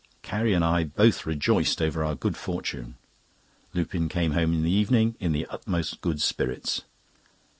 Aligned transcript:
Carrie 0.23 0.53
and 0.55 0.65
I 0.65 0.83
both 0.85 1.27
rejoiced 1.27 1.79
over 1.79 2.03
our 2.03 2.15
good 2.15 2.35
fortune. 2.35 2.95
Lupin 3.75 4.09
came 4.09 4.31
home 4.31 4.51
in 4.51 4.63
the 4.63 4.71
evening 4.71 5.15
in 5.19 5.31
the 5.31 5.45
utmost 5.45 6.01
good 6.01 6.19
spirits. 6.19 6.81